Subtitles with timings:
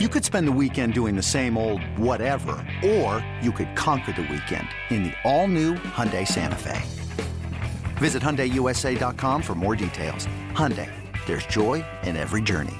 [0.00, 4.22] You could spend the weekend doing the same old whatever, or you could conquer the
[4.22, 6.82] weekend in the all-new Hyundai Santa Fe.
[7.98, 10.26] Visit HyundaiUSA.com for more details.
[10.50, 10.90] Hyundai,
[11.26, 12.74] there's joy in every journey.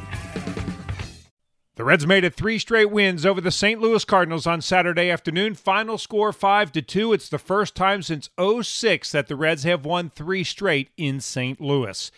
[1.77, 3.81] The Reds made it three straight wins over the St.
[3.81, 5.55] Louis Cardinals on Saturday afternoon.
[5.55, 7.13] Final score 5 to 2.
[7.13, 11.61] It's the first time since 06 that the Reds have won three straight in St.
[11.61, 12.11] Louis.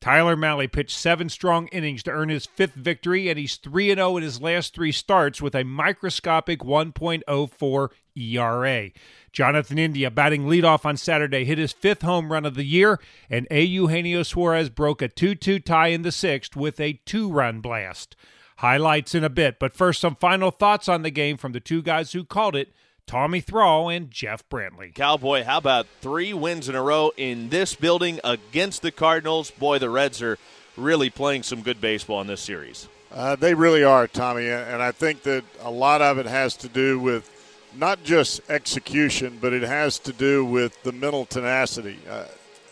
[0.00, 4.16] Tyler Mahle pitched seven strong innings to earn his fifth victory, and he's 3 0
[4.16, 8.90] in his last three starts with a microscopic 1.04 ERA.
[9.32, 13.46] Jonathan India, batting leadoff on Saturday, hit his fifth home run of the year, and
[13.50, 13.62] A.
[13.62, 18.16] Eugenio Suarez broke a 2 2 tie in the sixth with a two run blast.
[18.58, 21.82] Highlights in a bit, but first, some final thoughts on the game from the two
[21.82, 22.72] guys who called it
[23.06, 24.92] Tommy Thrall and Jeff Brantley.
[24.92, 29.52] Cowboy, how about three wins in a row in this building against the Cardinals?
[29.52, 30.38] Boy, the Reds are
[30.76, 32.88] really playing some good baseball in this series.
[33.12, 36.68] Uh, they really are, Tommy, and I think that a lot of it has to
[36.68, 37.30] do with
[37.76, 42.00] not just execution, but it has to do with the mental tenacity.
[42.10, 42.24] Uh,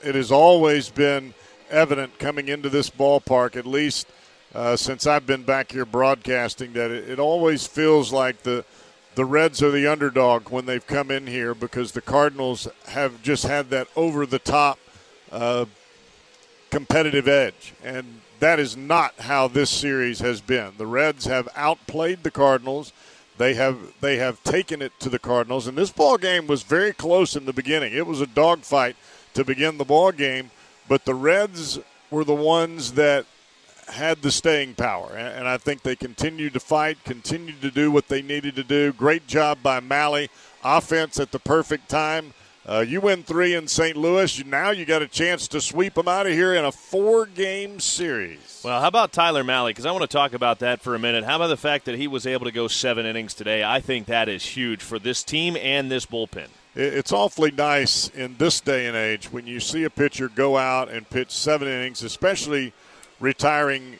[0.02, 1.32] it has always been
[1.70, 4.08] evident coming into this ballpark, at least
[4.52, 8.64] uh, since I've been back here broadcasting, that it, it always feels like the–
[9.14, 13.44] the Reds are the underdog when they've come in here because the Cardinals have just
[13.44, 14.78] had that over the top
[15.30, 15.66] uh,
[16.70, 17.74] competitive edge.
[17.82, 20.72] And that is not how this series has been.
[20.76, 22.92] The Reds have outplayed the Cardinals.
[23.38, 26.92] They have they have taken it to the Cardinals, and this ball game was very
[26.92, 27.92] close in the beginning.
[27.92, 28.96] It was a dogfight
[29.34, 30.52] to begin the ball game,
[30.88, 33.26] but the Reds were the ones that
[33.88, 38.08] had the staying power, and I think they continued to fight, continued to do what
[38.08, 38.92] they needed to do.
[38.92, 40.28] Great job by Mahle,
[40.62, 42.34] offense at the perfect time.
[42.66, 43.94] Uh, you win three in St.
[43.94, 44.42] Louis.
[44.44, 48.62] Now you got a chance to sweep them out of here in a four-game series.
[48.64, 49.68] Well, how about Tyler Mahle?
[49.68, 51.24] Because I want to talk about that for a minute.
[51.24, 53.62] How about the fact that he was able to go seven innings today?
[53.62, 56.48] I think that is huge for this team and this bullpen.
[56.74, 60.88] It's awfully nice in this day and age when you see a pitcher go out
[60.88, 62.72] and pitch seven innings, especially–
[63.24, 63.98] retiring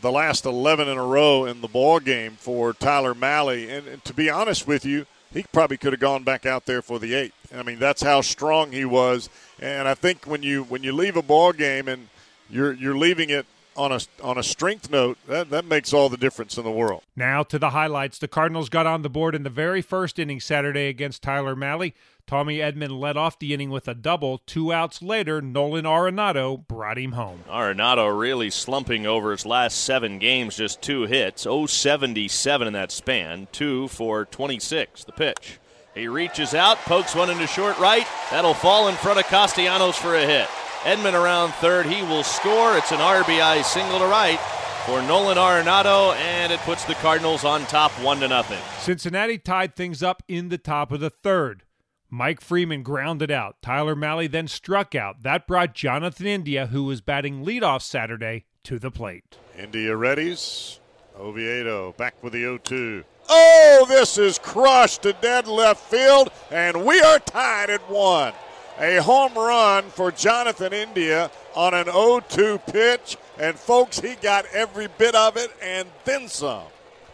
[0.00, 3.68] the last 11 in a row in the ball game for Tyler Mahle.
[3.70, 6.80] And, and, to be honest with you, he probably could have gone back out there
[6.80, 7.34] for the eighth.
[7.54, 9.28] I mean, that's how strong he was.
[9.60, 12.08] And I think when you when you leave a ball game and
[12.48, 13.46] you're you're leaving it
[13.80, 17.02] on a on a strength note, that, that makes all the difference in the world.
[17.16, 18.18] Now to the highlights.
[18.18, 21.92] The Cardinals got on the board in the very first inning Saturday against Tyler Mahle.
[22.26, 24.38] Tommy Edman led off the inning with a double.
[24.38, 27.42] Two outs later, Nolan Arenado brought him home.
[27.48, 31.42] Arenado really slumping over his last seven games, just two hits.
[31.44, 35.04] 077 in that span, two for 26.
[35.04, 35.58] The pitch.
[35.92, 38.06] He reaches out, pokes one into short right.
[38.30, 40.48] That'll fall in front of Castellanos for a hit.
[40.82, 41.86] Edman around third.
[41.86, 42.76] He will score.
[42.76, 44.40] It's an RBI single to right
[44.86, 48.58] for Nolan Arenado, and it puts the Cardinals on top one to nothing.
[48.78, 51.64] Cincinnati tied things up in the top of the third.
[52.08, 53.56] Mike Freeman grounded out.
[53.62, 55.22] Tyler Mahle then struck out.
[55.22, 59.36] That brought Jonathan India, who was batting leadoff Saturday, to the plate.
[59.58, 60.78] India readies.
[61.18, 63.04] Oviedo back with the 0 2.
[63.28, 68.32] Oh, this is crushed to dead left field, and we are tied at one.
[68.80, 73.18] A home run for Jonathan India on an 0 2 pitch.
[73.38, 76.64] And, folks, he got every bit of it and then some.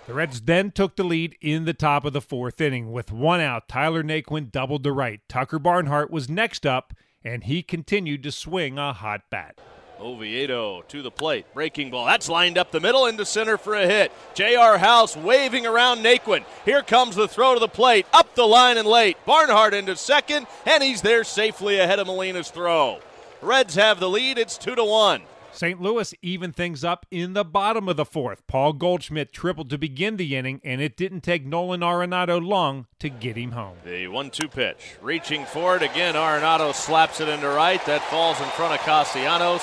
[0.06, 2.92] The Reds then took the lead in the top of the fourth inning.
[2.92, 5.20] With one out, Tyler Naquin doubled to right.
[5.28, 6.94] Tucker Barnhart was next up,
[7.24, 9.58] and he continued to swing a hot bat.
[10.00, 11.46] Oviedo to the plate.
[11.54, 12.06] Breaking ball.
[12.06, 14.12] That's lined up the middle into center for a hit.
[14.34, 14.78] J.R.
[14.78, 16.44] House waving around Naquin.
[16.64, 18.06] Here comes the throw to the plate.
[18.12, 19.16] Up the line and late.
[19.24, 23.00] Barnhart into second, and he's there safely ahead of Molina's throw.
[23.40, 24.38] Reds have the lead.
[24.38, 25.22] It's 2 to 1.
[25.56, 25.80] St.
[25.80, 28.46] Louis even things up in the bottom of the fourth.
[28.46, 33.08] Paul Goldschmidt tripled to begin the inning, and it didn't take Nolan Arenado long to
[33.08, 33.78] get him home.
[33.82, 34.96] The 1 2 pitch.
[35.00, 36.14] Reaching for it again.
[36.14, 37.84] Arenado slaps it into right.
[37.86, 39.62] That falls in front of Castellanos.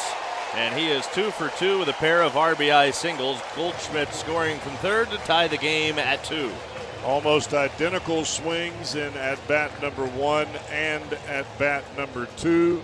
[0.56, 3.42] And he is two for two with a pair of RBI singles.
[3.56, 6.52] Goldschmidt scoring from third to tie the game at two.
[7.04, 12.84] Almost identical swings in at bat number one and at bat number two.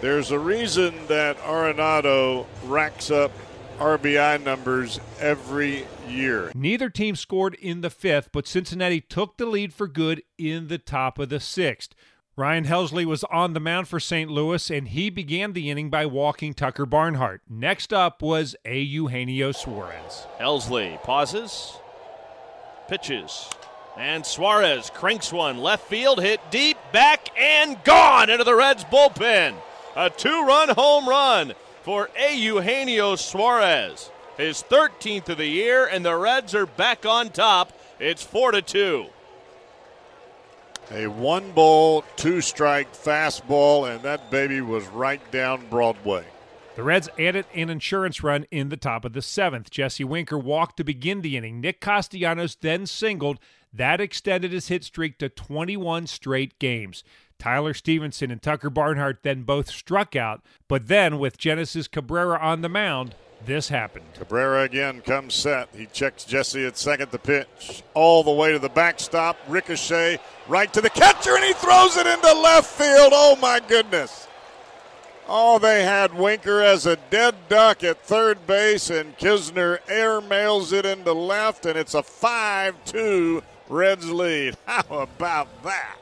[0.00, 3.32] There's a reason that Arenado racks up
[3.78, 6.52] RBI numbers every year.
[6.54, 10.78] Neither team scored in the fifth, but Cincinnati took the lead for good in the
[10.78, 11.94] top of the sixth.
[12.38, 14.30] Ryan Helsley was on the mound for St.
[14.30, 17.40] Louis, and he began the inning by walking Tucker Barnhart.
[17.48, 18.78] Next up was A.
[18.78, 20.26] Eugenio Suarez.
[20.38, 21.78] Helsley pauses,
[22.88, 23.48] pitches,
[23.96, 29.54] and Suarez cranks one left field, hit deep, back, and gone into the Reds bullpen.
[29.96, 31.54] A two run home run
[31.84, 32.36] for A.
[32.36, 34.10] Eugenio Suarez.
[34.36, 37.72] his 13th of the year, and the Reds are back on top.
[37.98, 39.06] It's 4 to 2.
[40.92, 46.24] A one ball, two strike fastball, and that baby was right down Broadway.
[46.76, 49.70] The Reds added an insurance run in the top of the seventh.
[49.70, 51.60] Jesse Winker walked to begin the inning.
[51.60, 53.40] Nick Castellanos then singled.
[53.72, 57.02] That extended his hit streak to 21 straight games.
[57.38, 62.60] Tyler Stephenson and Tucker Barnhart then both struck out, but then with Genesis Cabrera on
[62.60, 64.06] the mound, this happened.
[64.14, 65.68] Cabrera again comes set.
[65.76, 67.82] He checks Jesse at second the pitch.
[67.94, 69.36] All the way to the backstop.
[69.48, 70.18] Ricochet
[70.48, 73.12] right to the catcher, and he throws it into left field.
[73.12, 74.26] Oh, my goodness.
[75.28, 80.72] Oh, they had Winker as a dead duck at third base, and Knizner air mails
[80.72, 84.56] it into left, and it's a 5 2 Reds lead.
[84.66, 85.96] How about that?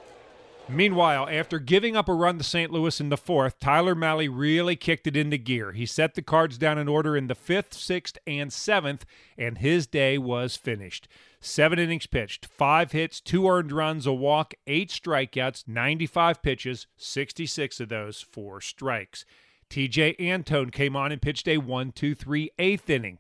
[0.69, 2.71] Meanwhile, after giving up a run to St.
[2.71, 5.73] Louis in the fourth, Tyler Mahle really kicked it into gear.
[5.73, 9.05] He set the cards down in order in the fifth, sixth, and seventh,
[9.37, 11.07] and his day was finished.
[11.39, 17.81] Seven innings pitched, five hits, two earned runs, a walk, eight strikeouts, 95 pitches, 66
[17.81, 19.27] of those for strikes.
[19.69, 23.19] Tejay Antone came on and pitched a 1 2 3 eighth inning.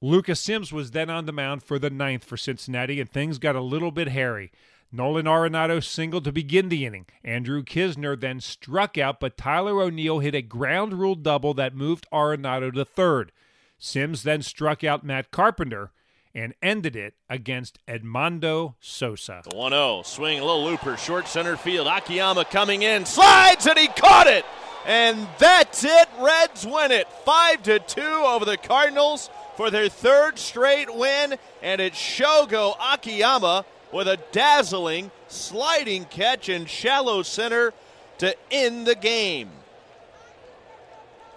[0.00, 3.56] Lucas Sims was then on the mound for the ninth for Cincinnati, and things got
[3.56, 4.50] a little bit hairy.
[4.92, 7.06] Nolan Arenado singled to begin the inning.
[7.24, 12.06] Andrew Knizner then struck out, but Tyler O'Neill hit a ground rule double that moved
[12.12, 13.32] Arenado to third.
[13.78, 15.92] Sims then struck out Matt Carpenter
[16.34, 19.40] and ended it against Edmundo Sosa.
[19.48, 20.02] The 1 0.
[20.04, 21.86] Swing, a little looper, short center field.
[21.86, 24.44] Akiyama coming in, slides, and he caught it.
[24.86, 26.08] And that's it.
[26.20, 31.36] Reds win it 5 to 2 over the Cardinals for their third straight win.
[31.62, 37.72] And it's Shogo Akiyama with a dazzling sliding catch in shallow center
[38.18, 39.50] to end the game.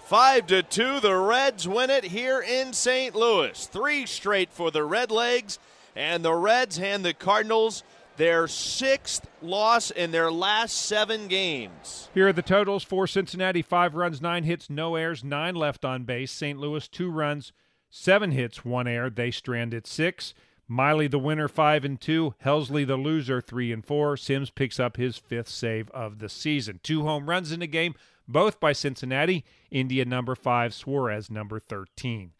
[0.05, 3.13] 5 to 2 the Reds win it here in St.
[3.13, 3.65] Louis.
[3.67, 5.59] 3 straight for the Redlegs
[5.95, 7.83] and the Reds hand the Cardinals
[8.19, 12.09] their sixth loss in their last seven games.
[12.13, 16.03] Here are the totals for Cincinnati five runs, nine hits, no errors, nine left on
[16.03, 16.29] base.
[16.29, 16.59] St.
[16.59, 17.53] Louis, two runs,
[17.89, 19.09] seven hits, one error.
[19.09, 20.33] They stranded six.
[20.69, 22.35] Mahle the winner five and two.
[22.45, 24.15] Helsley the loser three and four.
[24.15, 26.79] Sims picks up his fifth save of the season.
[26.83, 27.95] Two home runs in the game,
[28.27, 29.43] both by Cincinnati.
[29.71, 32.33] India number five, Suarez number thirteen.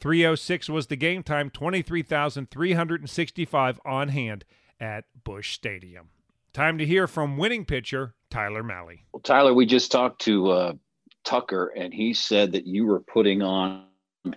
[0.00, 4.44] 306 was the game time, 23,365 on hand
[4.80, 6.08] at Busch Stadium.
[6.52, 8.98] Time to hear from winning pitcher Tyler Mahle.
[9.12, 10.72] Well, Tyler, we just talked to uh,
[11.24, 13.84] Tucker, and he said that you were putting on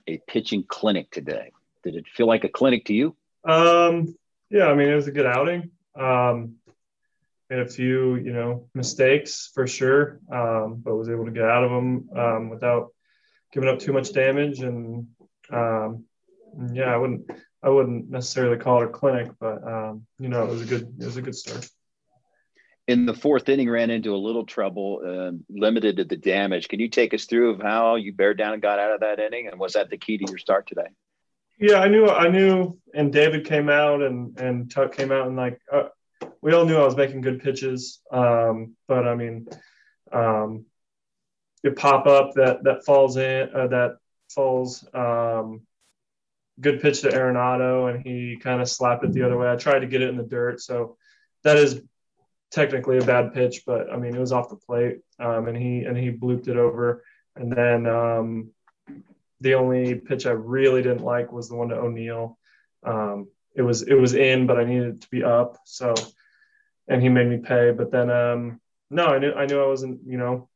[0.07, 1.51] a pitching clinic today.
[1.83, 3.15] Did it feel like a clinic to you?
[3.45, 4.15] Um,
[4.49, 5.71] yeah, I mean, it was a good outing.
[5.95, 6.55] Um,
[7.49, 11.63] made a few, you know, mistakes for sure, um, but was able to get out
[11.63, 12.89] of them um, without
[13.51, 14.59] giving up too much damage.
[14.59, 15.07] And
[15.51, 16.05] um,
[16.73, 17.29] yeah, I wouldn't,
[17.61, 20.95] I wouldn't necessarily call it a clinic, but um, you know, it was a good,
[20.99, 21.67] it was a good start.
[22.87, 26.67] In the fourth inning, ran into a little trouble, uh, limited to the damage.
[26.67, 29.19] Can you take us through of how you bared down and got out of that
[29.19, 30.87] inning, and was that the key to your start today?
[31.57, 35.37] Yeah, I knew, I knew, and David came out and and Tuck came out and
[35.37, 35.89] like uh,
[36.41, 39.47] we all knew I was making good pitches, um, but I mean,
[40.11, 40.65] um,
[41.63, 43.97] you pop up that that falls in uh, that
[44.29, 45.61] falls um,
[46.59, 49.49] good pitch to Arenado, and he kind of slapped it the other way.
[49.49, 50.97] I tried to get it in the dirt, so
[51.43, 51.81] that is
[52.51, 55.83] technically a bad pitch, but I mean it was off the plate, um, and he
[55.85, 57.03] and he blooped it over,
[57.35, 58.51] and then um,
[59.41, 62.37] the only pitch I really didn't like was the one to O'Neill.
[62.83, 65.57] Um, it was it was in, but I needed it to be up.
[65.65, 65.93] So,
[66.87, 67.71] and he made me pay.
[67.71, 70.49] But then, um, no, I knew I knew I wasn't you know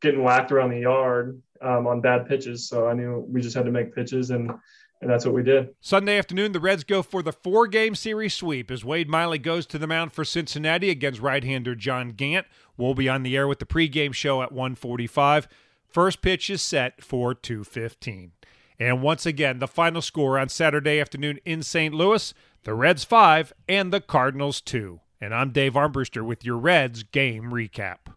[0.00, 2.68] getting whacked around the yard um, on bad pitches.
[2.68, 4.52] So I knew we just had to make pitches and.
[5.00, 5.68] And that's what we did.
[5.80, 9.64] Sunday afternoon, the Reds go for the four game series sweep as Wade Miley goes
[9.66, 12.48] to the mound for Cincinnati against right hander John Gant.
[12.76, 15.46] We'll be on the air with the pregame show at 145.
[15.88, 18.32] First pitch is set for 215.
[18.78, 21.94] And once again, the final score on Saturday afternoon in St.
[21.94, 22.32] Louis,
[22.64, 25.00] the Reds 5 and the Cardinals 2.
[25.20, 28.12] And I'm Dave Armbruster with your Reds game recap.